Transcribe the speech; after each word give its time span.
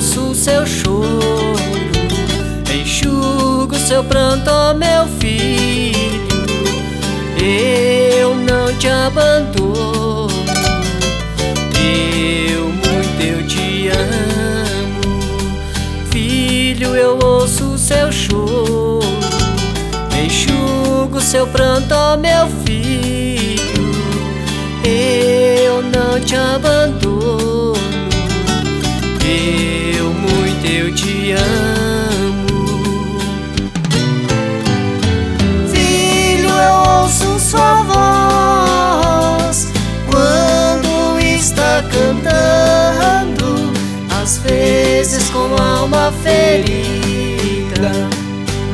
seu 0.00 0.66
choro, 0.66 1.54
enxugo 2.72 3.78
seu 3.78 4.02
pranto, 4.02 4.50
ó 4.50 4.74
meu 4.74 5.06
filho. 5.20 6.22
Eu 7.36 8.34
não 8.34 8.76
te 8.76 8.88
abandono, 8.88 10.28
eu 11.78 12.68
muito 12.68 13.22
eu 13.22 13.46
te 13.46 13.88
amo, 13.88 15.02
filho. 16.10 16.96
Eu 16.96 17.18
ouço 17.22 17.78
seu 17.78 18.10
choro, 18.10 19.00
enxugo 20.24 21.20
seu 21.20 21.46
pranto, 21.46 21.94
ó 21.94 22.16
meu 22.16 22.48
filho. 22.64 23.62
Eu 24.84 25.82
não 25.82 26.20
te 26.20 26.34
abandono, 26.34 27.61
cantando, 41.80 43.72
às 44.20 44.38
vezes 44.38 45.30
com 45.30 45.56
alma 45.56 46.12
ferida, 46.22 47.90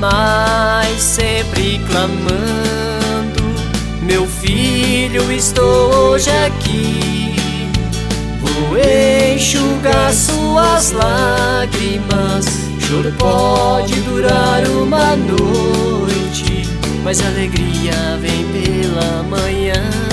mas 0.00 1.00
sempre 1.00 1.80
clamando. 1.86 3.42
Meu 4.02 4.26
filho, 4.26 5.30
estou 5.30 5.94
hoje 5.94 6.30
aqui. 6.46 7.36
Vou 8.41 8.78
enxugar 8.78 10.12
suas 10.12 10.92
lágrimas. 10.92 12.46
Choro 12.80 13.12
pode 13.19 13.94
durar 14.00 14.66
uma 14.66 15.14
noite, 15.14 16.66
mas 17.04 17.20
alegria 17.20 18.19
vem 18.20 18.46
pela 18.46 19.22
manhã. 19.24 20.07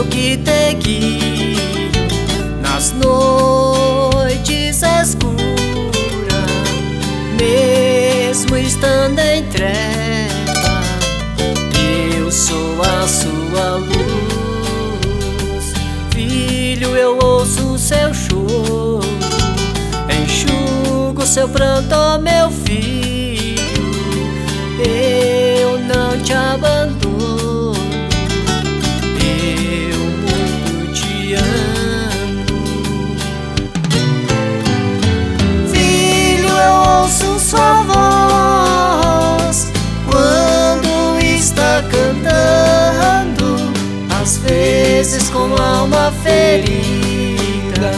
Eu 0.00 0.06
que 0.06 0.38
te 0.38 0.74
guio 0.76 1.90
nas 2.62 2.92
noites 2.92 4.82
escuras, 4.82 5.44
mesmo 7.38 8.56
estando 8.56 9.18
em 9.18 9.42
treva, 9.44 10.80
eu 12.16 12.30
sou 12.30 12.80
a 12.82 13.06
sua 13.06 13.76
luz. 13.76 14.04
Filho, 16.14 16.96
eu 16.96 17.18
ouço 17.22 17.76
seu 17.76 18.14
choro, 18.14 19.00
enxugo 20.24 21.26
seu 21.26 21.46
pranto, 21.46 22.18
meu 22.22 22.50
filho. 22.50 23.09
Vezes 45.10 45.28
com 45.30 45.60
alma 45.60 46.12
ferida, 46.22 47.90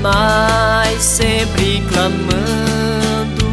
mas 0.00 1.02
sempre 1.02 1.82
clamando. 1.88 3.44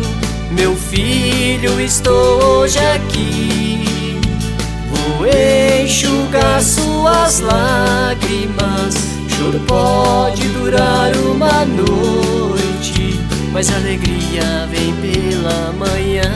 Meu 0.51 0.75
filho, 0.75 1.81
estou 1.81 2.43
hoje 2.43 2.77
aqui. 2.77 4.19
Vou 4.91 5.25
enxugar 5.25 6.61
suas 6.61 7.39
lágrimas. 7.39 8.93
Choro 9.29 9.59
pode 9.61 10.47
durar 10.49 11.11
uma 11.17 11.65
noite, 11.65 13.19
mas 13.51 13.73
alegria 13.73 14.69
vem 14.69 14.93
pela 14.97 15.73
manhã. 15.73 16.31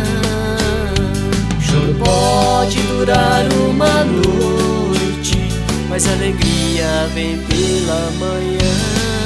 Choro 1.62 1.94
pode 2.04 2.82
durar 2.82 3.46
uma 3.70 4.04
noite, 4.04 4.69
mas 6.00 6.08
alegria 6.08 7.10
vem 7.14 7.38
pela 7.40 8.10
manhã. 8.12 9.19